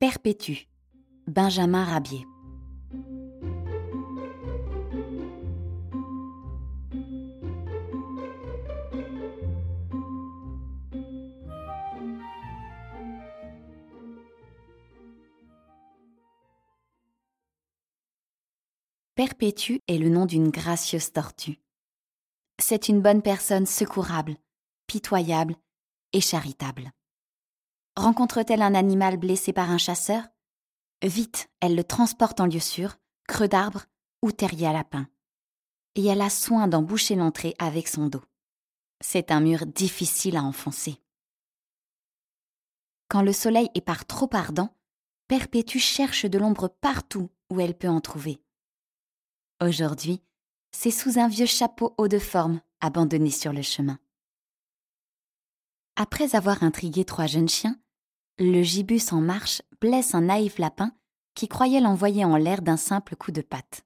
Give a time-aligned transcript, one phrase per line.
[0.00, 0.66] Perpétue,
[1.26, 2.26] Benjamin Rabier.
[19.14, 21.60] Perpétue est le nom d'une gracieuse tortue.
[22.58, 24.38] C'est une bonne personne secourable,
[24.86, 25.56] pitoyable
[26.14, 26.90] et charitable.
[27.96, 30.22] Rencontre-t-elle un animal blessé par un chasseur?
[31.02, 33.86] Vite, elle le transporte en lieu sûr, creux d'arbre
[34.22, 35.08] ou terrier à lapin.
[35.96, 38.22] Et elle a soin d'en boucher l'entrée avec son dos.
[39.00, 41.00] C'est un mur difficile à enfoncer.
[43.08, 44.74] Quand le soleil est par trop ardent,
[45.26, 48.42] Perpétue cherche de l'ombre partout où elle peut en trouver.
[49.62, 50.22] Aujourd'hui,
[50.72, 53.98] c'est sous un vieux chapeau haut de forme abandonné sur le chemin.
[56.02, 57.78] Après avoir intrigué trois jeunes chiens,
[58.38, 60.96] le gibus en marche blesse un naïf lapin
[61.34, 63.84] qui croyait l'envoyer en l'air d'un simple coup de patte.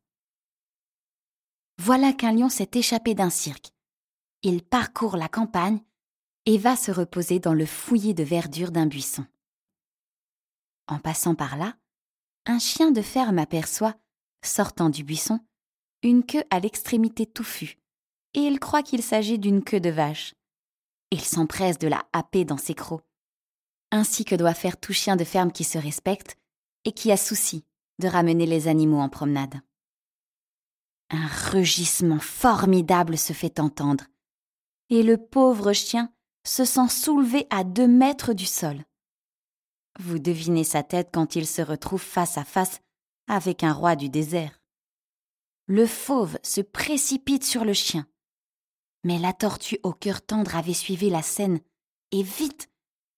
[1.77, 3.73] Voilà qu'un lion s'est échappé d'un cirque.
[4.45, 5.81] Il parcourt la campagne
[6.47, 9.27] et va se reposer dans le fouillis de verdure d'un buisson.
[10.87, 11.75] En passant par là,
[12.47, 13.97] un chien de ferme aperçoit,
[14.45, 15.41] sortant du buisson,
[16.05, 17.77] une queue à l'extrémité touffue,
[18.35, 20.37] et il croit qu'il s'agit d'une queue de vache.
[21.15, 23.05] Il s'empresse de la happer dans ses crocs,
[23.93, 26.37] ainsi que doit faire tout chien de ferme qui se respecte
[26.84, 27.65] et qui a souci
[28.01, 29.61] de ramener les animaux en promenade.
[31.11, 34.07] Un rugissement formidable se fait entendre,
[34.91, 36.12] et le pauvre chien
[36.45, 38.85] se sent soulevé à deux mètres du sol.
[40.01, 42.81] Vous devinez sa tête quand il se retrouve face à face
[43.29, 44.61] avec un roi du désert.
[45.69, 48.05] Le fauve se précipite sur le chien.
[49.05, 51.61] Mais la tortue au cœur tendre avait suivi la scène,
[52.11, 52.71] et vite,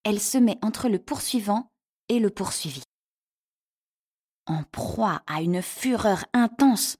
[0.04, 1.72] elle se met entre le poursuivant
[2.08, 2.82] et le poursuivi.
[4.46, 6.96] En proie à une fureur intense,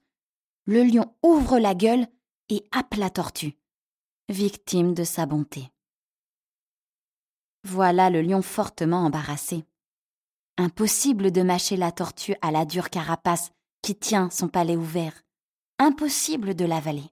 [0.65, 2.07] le lion ouvre la gueule
[2.49, 3.57] et happe la tortue,
[4.29, 5.71] victime de sa bonté.
[7.63, 9.65] Voilà le lion fortement embarrassé.
[10.57, 15.13] Impossible de mâcher la tortue à la dure carapace qui tient son palais ouvert
[15.79, 17.09] impossible de l'avaler.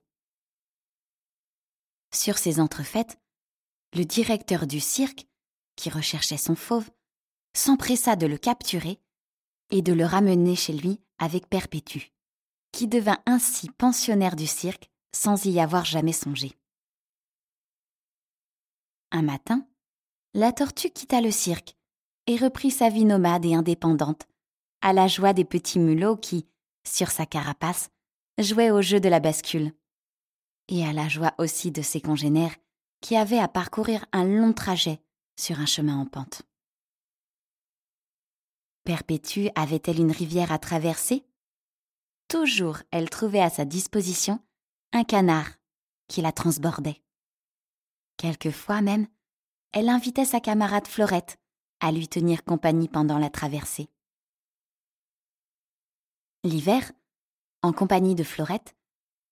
[2.15, 3.19] Sur ces entrefaites,
[3.93, 5.27] le directeur du cirque,
[5.75, 6.89] qui recherchait son fauve,
[7.53, 9.01] s'empressa de le capturer
[9.69, 12.13] et de le ramener chez lui avec Perpétue,
[12.71, 16.57] qui devint ainsi pensionnaire du cirque sans y avoir jamais songé.
[19.11, 19.67] Un matin,
[20.33, 21.75] la tortue quitta le cirque
[22.27, 24.25] et reprit sa vie nomade et indépendante,
[24.81, 26.47] à la joie des petits mulots qui,
[26.87, 27.89] sur sa carapace,
[28.39, 29.73] jouait au jeu de la bascule.
[30.67, 32.55] Et à la joie aussi de ses congénères
[33.01, 34.99] qui avaient à parcourir un long trajet
[35.35, 36.41] sur un chemin en pente.
[38.83, 41.25] Perpétue avait-elle une rivière à traverser?
[42.27, 44.39] Toujours elle trouvait à sa disposition
[44.93, 45.49] un canard
[46.07, 47.01] qui la transbordait.
[48.17, 49.07] Quelquefois même,
[49.71, 51.37] elle invitait sa camarade Florette
[51.79, 53.89] à lui tenir compagnie pendant la traversée.
[56.43, 56.91] L'hiver,
[57.61, 58.75] en compagnie de Florette,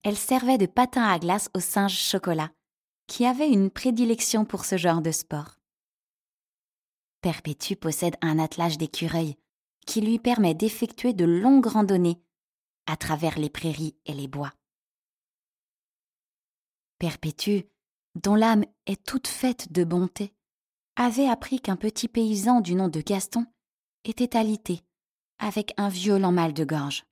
[0.04, 2.52] elle servait de patin à glace au singe chocolat,
[3.06, 5.56] qui avait une prédilection pour ce genre de sport.
[7.22, 9.36] Perpétue possède un attelage d'écureuils
[9.86, 12.20] qui lui permet d'effectuer de longues randonnées
[12.86, 14.52] à travers les prairies et les bois.
[16.98, 17.60] Perpétue,
[18.14, 20.34] dont l'âme est toute faite de bonté,
[20.96, 23.46] avait appris qu'un petit paysan du nom de Gaston
[24.04, 24.82] était alité,
[25.38, 27.04] avec un violent mal de gorge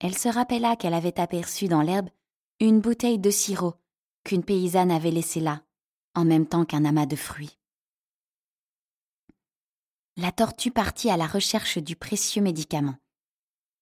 [0.00, 2.08] elle se rappela qu'elle avait aperçu dans l'herbe
[2.58, 3.74] une bouteille de sirop
[4.24, 5.62] qu'une paysanne avait laissée là,
[6.14, 7.58] en même temps qu'un amas de fruits.
[10.16, 12.96] La tortue partit à la recherche du précieux médicament.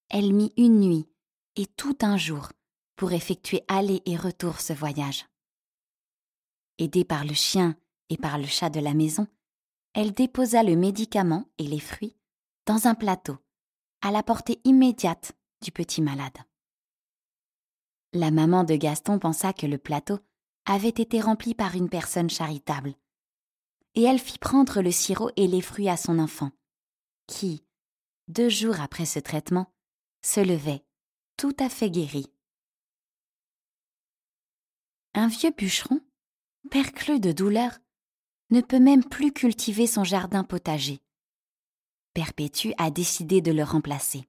[0.08, 1.08] Elle mit une nuit
[1.56, 2.52] et tout un jour
[2.96, 5.26] pour effectuer aller et retour ce voyage.
[6.78, 7.76] Aidée par le chien
[8.08, 9.26] et par le chat de la maison,
[9.94, 12.16] elle déposa le médicament et les fruits
[12.66, 13.38] dans un plateau,
[14.02, 15.32] à la portée immédiate
[15.62, 16.38] du petit malade.
[18.12, 20.18] La maman de Gaston pensa que le plateau
[20.64, 22.94] avait été rempli par une personne charitable,
[23.94, 26.50] et elle fit prendre le sirop et les fruits à son enfant,
[27.26, 27.64] qui,
[28.28, 29.72] deux jours après ce traitement,
[30.22, 30.84] se levait,
[31.36, 32.26] tout à fait guéri.
[35.14, 36.00] Un vieux bûcheron,
[36.70, 37.78] perclus de douleur,
[38.50, 41.00] ne peut même plus cultiver son jardin potager.
[42.14, 44.28] Perpétue a décidé de le remplacer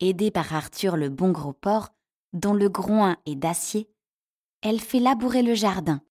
[0.00, 1.90] aidée par Arthur le bon gros porc,
[2.32, 3.88] dont le groin est d'acier,
[4.62, 6.02] elle fait labourer le jardin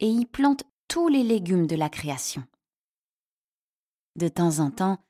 [0.00, 2.44] et y plante tous les légumes de la création.
[4.16, 5.04] De temps en temps,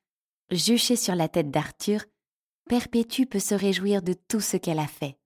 [0.50, 2.05] Juchée sur la tête d'Arthur,
[2.69, 5.19] Perpétue peut se réjouir de tout ce qu'elle a fait,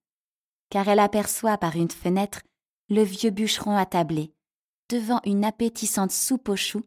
[0.71, 2.43] car elle aperçoit par une fenêtre
[2.89, 4.33] le vieux bûcheron attablé,
[4.89, 6.85] devant une appétissante soupe aux choux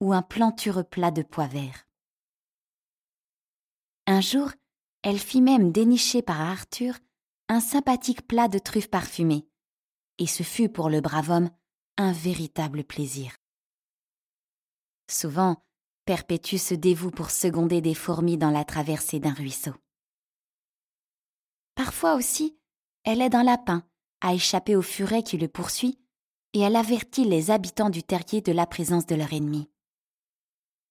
[0.00, 1.86] ou un plantureux plat de pois verts.
[4.06, 4.50] Un jour,
[5.02, 6.94] elle fit même dénicher par Arthur
[7.48, 9.46] un sympathique plat de truffes parfumées,
[10.18, 11.50] et ce fut pour le brave homme
[11.96, 13.36] un véritable plaisir.
[15.10, 15.62] Souvent,
[16.04, 19.74] Perpétue se dévoue pour seconder des fourmis dans la traversée d'un ruisseau.
[21.74, 22.58] Parfois aussi,
[23.04, 23.84] elle aide un lapin
[24.20, 25.98] à échapper au furet qui le poursuit
[26.52, 29.70] et elle avertit les habitants du terrier de la présence de leur ennemi.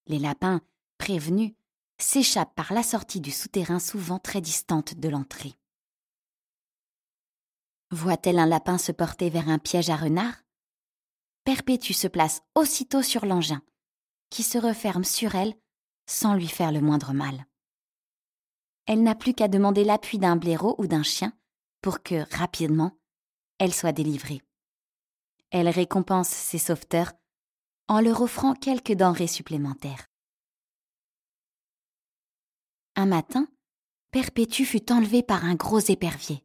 [0.06, 0.62] Les lapins,
[0.98, 1.52] prévenus,
[2.02, 5.54] s'échappent par la sortie du souterrain souvent très distante de l'entrée.
[7.90, 10.34] Voit-elle un lapin se porter vers un piège à renard
[11.44, 13.62] Perpétue se place aussitôt sur l'engin,
[14.28, 15.54] qui se referme sur elle
[16.06, 17.46] sans lui faire le moindre mal.
[18.86, 21.32] Elle n'a plus qu'à demander l'appui d'un blaireau ou d'un chien
[21.80, 22.98] pour que, rapidement,
[23.58, 24.42] elle soit délivrée.
[25.50, 27.12] Elle récompense ses sauveteurs
[27.88, 30.09] en leur offrant quelques denrées supplémentaires.
[33.00, 33.48] Un matin,
[34.10, 36.44] Perpétue fut enlevée par un gros épervier.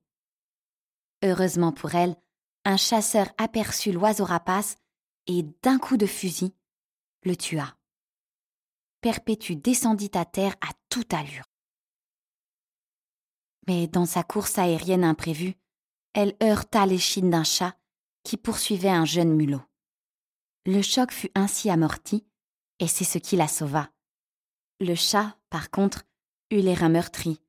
[1.21, 2.15] Heureusement pour elle,
[2.63, 4.77] un chasseur aperçut l'oiseau rapace
[5.27, 6.53] et, d'un coup de fusil,
[7.23, 7.75] le tua.
[9.01, 11.43] Perpétue descendit à terre à toute allure.
[13.67, 15.55] Mais dans sa course aérienne imprévue,
[16.13, 17.77] elle heurta l'échine d'un chat
[18.23, 19.63] qui poursuivait un jeune mulot.
[20.65, 22.25] Le choc fut ainsi amorti,
[22.79, 23.91] et c'est ce qui la sauva.
[24.79, 26.05] Le chat, par contre,
[26.51, 27.39] eut les reins meurtris,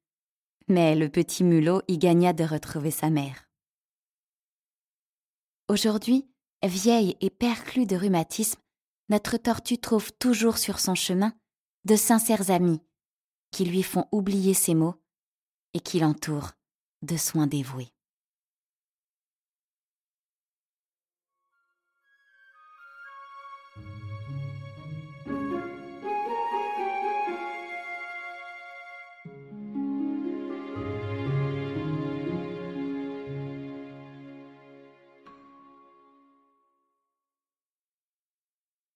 [0.68, 3.48] mais le petit mulot y gagna de retrouver sa mère.
[5.68, 6.28] Aujourd'hui,
[6.62, 8.60] vieille et perclue de rhumatisme,
[9.08, 11.32] notre tortue trouve toujours sur son chemin
[11.84, 12.80] de sincères amis
[13.52, 14.94] qui lui font oublier ses maux
[15.74, 16.52] et qui l'entourent
[17.02, 17.95] de soins dévoués.